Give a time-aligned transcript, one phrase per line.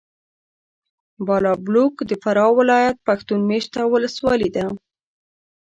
[1.25, 4.65] بالابلوک د فراه ولایت پښتون مېشته ولسوالي ده.